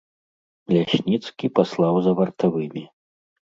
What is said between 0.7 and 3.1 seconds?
Лясніцкі паслаў за вартавымі.